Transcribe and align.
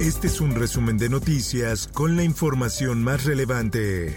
Este 0.00 0.26
es 0.26 0.40
un 0.40 0.56
resumen 0.56 0.98
de 0.98 1.08
noticias 1.08 1.86
con 1.86 2.16
la 2.16 2.24
información 2.24 3.02
más 3.04 3.24
relevante. 3.24 4.16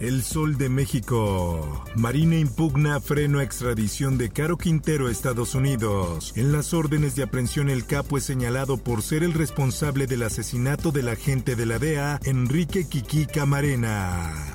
El 0.00 0.24
Sol 0.24 0.58
de 0.58 0.68
México. 0.68 1.84
Marina 1.94 2.36
impugna 2.36 3.00
freno 3.00 3.38
a 3.38 3.44
extradición 3.44 4.18
de 4.18 4.30
Caro 4.30 4.58
Quintero 4.58 5.06
a 5.06 5.12
Estados 5.12 5.54
Unidos. 5.54 6.32
En 6.34 6.50
las 6.50 6.74
órdenes 6.74 7.14
de 7.14 7.22
aprehensión 7.22 7.70
el 7.70 7.86
capo 7.86 8.18
es 8.18 8.24
señalado 8.24 8.78
por 8.78 9.02
ser 9.02 9.22
el 9.22 9.32
responsable 9.32 10.08
del 10.08 10.24
asesinato 10.24 10.90
del 10.90 11.08
agente 11.08 11.54
de 11.54 11.66
la 11.66 11.78
DEA, 11.78 12.18
Enrique 12.24 12.88
Kiki 12.88 13.26
Camarena. 13.26 14.51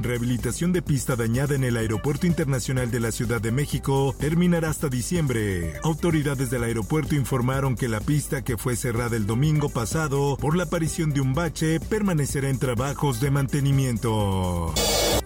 Rehabilitación 0.00 0.72
de 0.72 0.82
pista 0.82 1.16
dañada 1.16 1.54
en 1.54 1.64
el 1.64 1.76
Aeropuerto 1.76 2.26
Internacional 2.26 2.90
de 2.90 3.00
la 3.00 3.12
Ciudad 3.12 3.40
de 3.40 3.50
México 3.50 4.14
terminará 4.18 4.70
hasta 4.70 4.88
diciembre. 4.88 5.74
Autoridades 5.82 6.50
del 6.50 6.64
aeropuerto 6.64 7.14
informaron 7.14 7.76
que 7.76 7.88
la 7.88 8.00
pista 8.00 8.42
que 8.42 8.56
fue 8.56 8.76
cerrada 8.76 9.16
el 9.16 9.26
domingo 9.26 9.68
pasado 9.68 10.36
por 10.40 10.56
la 10.56 10.64
aparición 10.64 11.10
de 11.10 11.20
un 11.20 11.34
bache 11.34 11.80
permanecerá 11.80 12.48
en 12.48 12.58
trabajos 12.58 13.20
de 13.20 13.30
mantenimiento. 13.30 14.74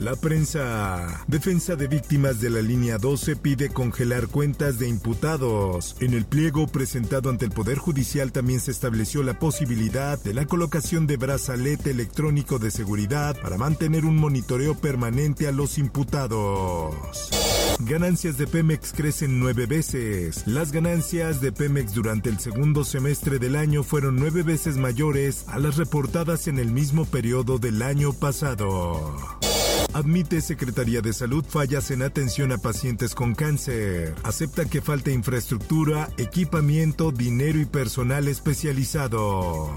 La 0.01 0.17
prensa. 0.17 1.25
Defensa 1.27 1.77
de 1.77 1.87
víctimas 1.87 2.41
de 2.41 2.49
la 2.49 2.63
línea 2.63 2.97
12 2.97 3.37
pide 3.37 3.69
congelar 3.69 4.29
cuentas 4.29 4.79
de 4.79 4.89
imputados. 4.89 5.95
En 6.01 6.15
el 6.15 6.25
pliego 6.25 6.67
presentado 6.67 7.29
ante 7.29 7.45
el 7.45 7.51
Poder 7.51 7.77
Judicial 7.77 8.33
también 8.33 8.61
se 8.61 8.71
estableció 8.71 9.23
la 9.23 9.39
posibilidad 9.39 10.19
de 10.19 10.33
la 10.33 10.47
colocación 10.47 11.07
de 11.07 11.19
brazalete 11.19 11.91
electrónico 11.91 12.59
de 12.59 12.71
seguridad 12.71 13.39
para 13.43 13.59
mantener 13.59 14.07
un 14.07 14.17
monitoreo 14.17 14.75
permanente 14.75 15.47
a 15.47 15.53
los 15.53 15.77
imputados. 15.77 16.95
Ganancias 17.81 18.39
de 18.39 18.47
Pemex 18.47 18.95
crecen 18.95 19.39
nueve 19.39 19.67
veces. 19.67 20.47
Las 20.47 20.73
ganancias 20.73 21.43
de 21.43 21.53
Pemex 21.53 21.93
durante 21.93 22.31
el 22.31 22.41
segundo 22.41 22.85
semestre 22.85 23.39
del 23.39 23.55
año 23.55 23.83
fueron 23.83 24.17
nueve 24.17 24.45
veces 24.45 24.79
mayores 24.79 25.45
a 25.47 25.59
las 25.59 25.77
reportadas 25.77 26.49
en 26.49 26.59
el 26.59 26.73
mismo 26.73 27.05
periodo 27.05 27.59
del 27.59 27.83
año 27.83 28.15
pasado. 28.15 29.19
Admite 29.93 30.41
Secretaría 30.41 31.01
de 31.01 31.13
Salud 31.13 31.45
fallas 31.45 31.91
en 31.91 32.03
atención 32.03 32.53
a 32.53 32.59
pacientes 32.59 33.15
con 33.15 33.35
cáncer. 33.35 34.15
Acepta 34.23 34.65
que 34.65 34.81
falta 34.81 35.11
infraestructura, 35.11 36.09
equipamiento, 36.17 37.11
dinero 37.11 37.59
y 37.59 37.65
personal 37.65 38.29
especializado. 38.29 39.71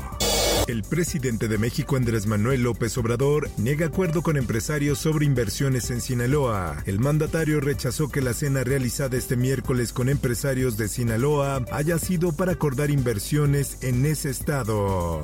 El 0.68 0.84
presidente 0.84 1.48
de 1.48 1.58
México, 1.58 1.98
Andrés 1.98 2.26
Manuel 2.26 2.64
López 2.64 2.98
Obrador, 2.98 3.50
niega 3.58 3.88
acuerdo 3.88 4.22
con 4.22 4.38
empresarios 4.38 4.98
sobre 4.98 5.26
inversiones 5.26 5.90
en 5.90 6.00
Sinaloa. 6.00 6.82
El 6.86 7.00
mandatario 7.00 7.60
rechazó 7.60 8.10
que 8.10 8.22
la 8.22 8.34
cena 8.34 8.64
realizada 8.64 9.18
este 9.18 9.36
miércoles 9.36 9.92
con 9.92 10.08
empresarios 10.08 10.78
de 10.78 10.88
Sinaloa 10.88 11.66
haya 11.72 11.98
sido 11.98 12.32
para 12.32 12.54
acordar 12.54 12.92
inversiones 12.92 13.80
en 13.82 14.06
ese 14.06 14.30
estado. 14.30 15.22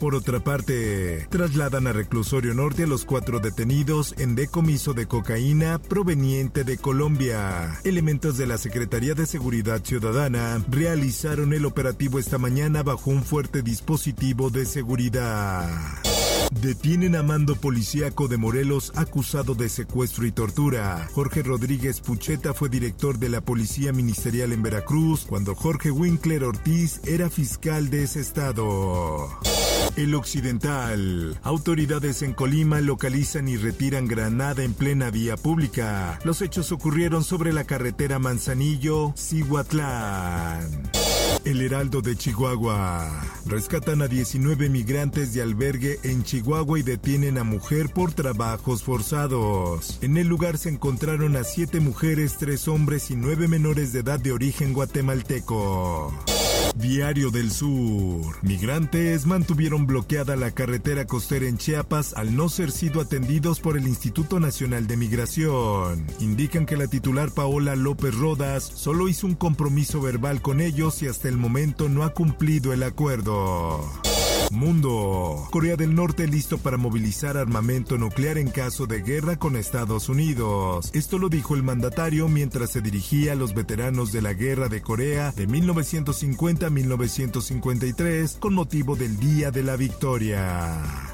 Por 0.00 0.14
otra 0.14 0.38
parte, 0.38 1.26
trasladan 1.28 1.88
a 1.88 1.92
reclusorio 1.92 2.54
norte 2.54 2.84
a 2.84 2.86
los 2.86 3.04
cuatro 3.04 3.40
detenidos 3.40 4.14
en 4.18 4.36
decomiso 4.36 4.94
de 4.94 5.06
cocaína 5.06 5.80
proveniente 5.80 6.62
de 6.62 6.78
Colombia. 6.78 7.80
Elementos 7.82 8.38
de 8.38 8.46
la 8.46 8.58
Secretaría 8.58 9.14
de 9.14 9.26
Seguridad 9.26 9.82
Ciudadana 9.82 10.64
realizaron 10.70 11.52
el 11.52 11.66
operativo 11.66 12.20
esta 12.20 12.38
mañana 12.38 12.84
bajo 12.84 13.10
un 13.10 13.24
fuerte 13.24 13.62
dispositivo 13.62 14.50
de 14.50 14.66
seguridad. 14.66 15.68
Detienen 16.50 17.14
a 17.14 17.22
mando 17.22 17.56
policíaco 17.56 18.26
de 18.26 18.36
Morelos 18.36 18.92
acusado 18.96 19.54
de 19.54 19.68
secuestro 19.68 20.26
y 20.26 20.32
tortura. 20.32 21.08
Jorge 21.12 21.42
Rodríguez 21.42 22.00
Pucheta 22.00 22.54
fue 22.54 22.68
director 22.68 23.18
de 23.18 23.28
la 23.28 23.40
Policía 23.40 23.92
Ministerial 23.92 24.52
en 24.52 24.62
Veracruz 24.62 25.26
cuando 25.28 25.54
Jorge 25.54 25.90
Winkler 25.90 26.44
Ortiz 26.44 27.00
era 27.04 27.30
fiscal 27.30 27.90
de 27.90 28.04
ese 28.04 28.20
estado. 28.20 29.28
El 29.96 30.14
Occidental. 30.14 31.38
Autoridades 31.42 32.22
en 32.22 32.32
Colima 32.32 32.80
localizan 32.80 33.48
y 33.48 33.56
retiran 33.56 34.06
granada 34.06 34.62
en 34.62 34.74
plena 34.74 35.10
vía 35.10 35.36
pública. 35.36 36.20
Los 36.24 36.42
hechos 36.42 36.72
ocurrieron 36.72 37.24
sobre 37.24 37.52
la 37.52 37.64
carretera 37.64 38.18
Manzanillo-Cihuatlán. 38.18 40.90
El 41.48 41.62
Heraldo 41.62 42.02
de 42.02 42.14
Chihuahua. 42.14 43.08
Rescatan 43.46 44.02
a 44.02 44.06
19 44.06 44.68
migrantes 44.68 45.32
de 45.32 45.40
albergue 45.40 45.98
en 46.02 46.22
Chihuahua 46.22 46.78
y 46.78 46.82
detienen 46.82 47.38
a 47.38 47.42
mujer 47.42 47.88
por 47.88 48.12
trabajos 48.12 48.82
forzados. 48.82 49.98
En 50.02 50.18
el 50.18 50.26
lugar 50.26 50.58
se 50.58 50.68
encontraron 50.68 51.36
a 51.36 51.44
7 51.44 51.80
mujeres, 51.80 52.36
3 52.38 52.68
hombres 52.68 53.10
y 53.10 53.16
9 53.16 53.48
menores 53.48 53.94
de 53.94 54.00
edad 54.00 54.20
de 54.20 54.32
origen 54.32 54.74
guatemalteco. 54.74 56.12
Diario 56.78 57.30
del 57.30 57.50
Sur. 57.50 58.36
Migrantes 58.42 59.26
mantuvieron 59.26 59.86
bloqueada 59.86 60.36
la 60.36 60.52
carretera 60.52 61.06
costera 61.06 61.46
en 61.46 61.58
Chiapas 61.58 62.14
al 62.14 62.36
no 62.36 62.48
ser 62.48 62.70
sido 62.70 63.00
atendidos 63.00 63.58
por 63.58 63.76
el 63.76 63.88
Instituto 63.88 64.38
Nacional 64.38 64.86
de 64.86 64.96
Migración. 64.96 66.06
Indican 66.20 66.66
que 66.66 66.76
la 66.76 66.86
titular 66.86 67.32
Paola 67.32 67.74
López 67.74 68.14
Rodas 68.14 68.62
solo 68.62 69.08
hizo 69.08 69.26
un 69.26 69.34
compromiso 69.34 70.00
verbal 70.00 70.40
con 70.40 70.60
ellos 70.60 71.02
y 71.02 71.08
hasta 71.08 71.28
el 71.28 71.36
momento 71.36 71.88
no 71.88 72.04
ha 72.04 72.10
cumplido 72.14 72.72
el 72.72 72.84
acuerdo. 72.84 73.84
Mundo. 74.50 75.46
Corea 75.50 75.76
del 75.76 75.94
Norte 75.94 76.26
listo 76.26 76.58
para 76.58 76.76
movilizar 76.76 77.36
armamento 77.36 77.96
nuclear 77.98 78.38
en 78.38 78.50
caso 78.50 78.86
de 78.86 79.02
guerra 79.02 79.36
con 79.36 79.56
Estados 79.56 80.08
Unidos. 80.08 80.90
Esto 80.94 81.18
lo 81.18 81.28
dijo 81.28 81.54
el 81.54 81.62
mandatario 81.62 82.28
mientras 82.28 82.70
se 82.70 82.80
dirigía 82.80 83.32
a 83.32 83.36
los 83.36 83.54
veteranos 83.54 84.12
de 84.12 84.22
la 84.22 84.32
Guerra 84.34 84.68
de 84.68 84.82
Corea 84.82 85.32
de 85.32 85.48
1950-1953 85.48 88.38
con 88.38 88.54
motivo 88.54 88.94
del 88.96 89.18
Día 89.18 89.50
de 89.50 89.62
la 89.62 89.76
Victoria. 89.76 91.07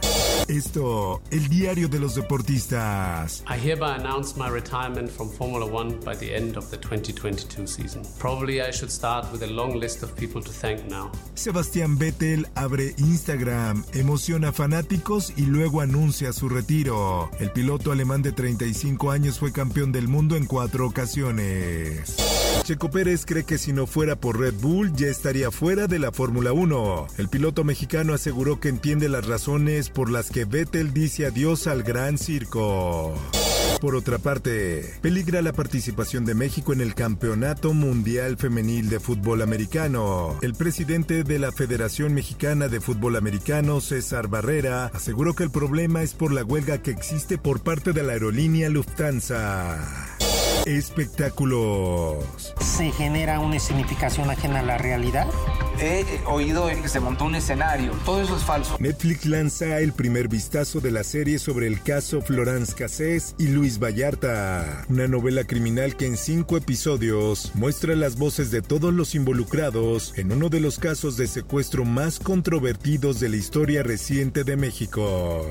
Esto, 0.49 1.23
el 1.31 1.49
diario 1.49 1.89
de 1.89 1.99
los 1.99 2.15
deportistas. 2.15 3.43
I 3.49 3.57
hereby 3.57 3.97
announce 3.99 4.37
my 4.37 4.49
retirement 4.49 5.11
from 5.11 5.31
Formula 5.31 5.65
One 5.65 5.99
by 6.05 6.15
the 6.15 6.35
end 6.35 6.57
of 6.57 6.71
the 6.71 6.77
2022 6.77 7.67
season. 7.67 8.03
Probably 8.19 8.61
I 8.61 8.71
should 8.71 8.91
start 8.91 9.33
with 9.33 9.43
a 9.43 9.47
long 9.47 9.79
list 9.79 10.03
of 10.03 10.15
people 10.17 10.43
to 10.43 10.51
thank 10.51 10.85
now. 10.89 11.11
Sebastián 11.35 11.99
Vettel 11.99 12.47
abre 12.55 12.95
Instagram, 12.99 13.85
emociona 13.95 14.49
a 14.49 14.53
fanáticos 14.53 15.33
y 15.37 15.47
luego 15.47 15.81
anuncia 15.81 16.33
su 16.33 16.49
retiro. 16.49 17.31
El 17.41 17.51
piloto 17.51 17.91
alemán 17.91 18.23
de 18.23 18.33
35 18.33 19.11
años 19.11 19.39
fue 19.39 19.51
campeón 19.51 19.93
del 19.93 20.09
mundo 20.09 20.37
en 20.37 20.45
cuatro 20.45 20.87
ocasiones. 20.87 22.17
Checo 22.65 22.91
Pérez 22.91 23.27
cree 23.27 23.45
que 23.45 23.59
si 23.59 23.75
no 23.75 23.87
fuera 23.87 24.17
por 24.17 24.41
Red 24.41 24.55
Bull 24.55 24.91
ya 24.95 25.09
estaría 25.09 25.51
fuera 25.51 25.87
de 25.87 25.99
la 25.99 26.13
Fórmula 26.13 26.55
1. 26.55 27.09
El 27.19 27.29
piloto 27.29 27.63
mexicano 27.63 28.15
aseguró 28.15 28.59
que 28.59 28.71
entiende 28.71 29.11
las 29.11 29.27
razones 29.27 29.91
por 29.91 30.11
las 30.11 30.31
que 30.31 30.47
Vettel 30.47 30.95
dice 30.95 31.27
adiós 31.27 31.67
al 31.67 31.83
gran 31.83 32.17
circo. 32.17 33.15
Por 33.83 33.97
otra 33.97 34.17
parte, 34.17 34.95
peligra 35.03 35.43
la 35.43 35.53
participación 35.53 36.25
de 36.25 36.35
México 36.35 36.73
en 36.73 36.81
el 36.81 36.95
Campeonato 36.95 37.75
Mundial 37.75 38.39
Femenil 38.39 38.89
de 38.89 38.99
Fútbol 38.99 39.43
Americano. 39.43 40.39
El 40.41 40.55
presidente 40.55 41.23
de 41.23 41.39
la 41.39 41.53
Federación 41.53 42.15
Mexicana 42.15 42.69
de 42.69 42.81
Fútbol 42.81 43.17
Americano, 43.17 43.83
César 43.83 44.29
Barrera, 44.29 44.87
aseguró 44.95 45.35
que 45.35 45.43
el 45.43 45.51
problema 45.51 46.03
es 46.03 46.15
por 46.15 46.33
la 46.33 46.45
huelga 46.45 46.79
que 46.79 46.93
existe 46.93 47.37
por 47.37 47.61
parte 47.61 47.93
de 47.93 48.03
la 48.05 48.15
aerolínea 48.15 48.71
Lufthansa. 48.71 50.14
Espectáculos. 50.67 52.55
¿Se 52.61 52.91
genera 52.93 53.41
una 53.41 53.57
escenificación 53.57 54.31
ajena 54.31 54.61
a 54.61 54.63
la 54.63 54.79
realidad? 54.79 55.27
He 55.79 56.05
oído 56.27 56.67
que 56.67 56.89
se 56.89 57.01
montó 57.01 57.27
un 57.27 57.35
escenario. 57.35 57.93
Todo 58.05 58.23
eso 58.23 58.37
es 58.37 58.43
falso. 58.43 58.77
Netflix 58.79 59.27
lanza 59.27 59.79
el 59.81 59.93
primer 59.93 60.29
vistazo 60.29 60.81
de 60.81 60.91
la 60.91 61.05
serie 61.05 61.39
sobre 61.39 61.67
el 61.67 61.83
caso 61.83 62.23
Florence 62.23 62.75
Cassés 62.75 63.35
y 63.39 63.49
Luis 63.49 63.79
Vallarta. 63.79 64.85
Una 64.89 65.07
novela 65.07 65.45
criminal 65.45 65.97
que 65.97 66.07
en 66.07 66.17
cinco 66.17 66.57
episodios 66.57 67.51
muestra 67.55 67.95
las 67.95 68.17
voces 68.17 68.51
de 68.51 68.63
todos 68.63 68.95
los 68.95 69.15
involucrados 69.15 70.17
en 70.17 70.33
uno 70.33 70.49
de 70.49 70.61
los 70.61 70.79
casos 70.79 71.17
de 71.17 71.27
secuestro 71.27 71.85
más 71.85 72.19
controvertidos 72.19 73.21
de 73.21 73.29
la 73.29 73.37
historia 73.37 73.83
reciente 73.83 74.45
de 74.45 74.57
México. 74.57 75.45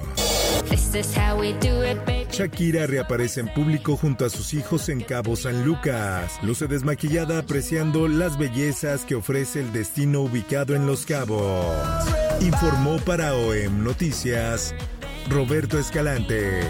Shakira 2.31 2.87
reaparece 2.87 3.41
en 3.41 3.53
público 3.53 3.95
junto 3.95 4.25
a 4.25 4.29
sus 4.29 4.55
hijos 4.55 4.89
en 4.89 5.01
Cabo 5.01 5.35
San 5.35 5.65
Lucas. 5.65 6.39
Luce 6.41 6.67
desmaquillada 6.67 7.39
apreciando 7.39 8.07
las 8.07 8.39
bellezas 8.39 9.05
que 9.05 9.15
ofrece 9.15 9.59
el 9.59 9.71
destino 9.71 10.21
ubicado 10.21 10.75
en 10.75 10.87
Los 10.87 11.05
Cabos. 11.05 11.77
Informó 12.41 12.97
para 12.97 13.35
OEM 13.35 13.83
Noticias 13.83 14.73
Roberto 15.29 15.77
Escalante. 15.77 16.61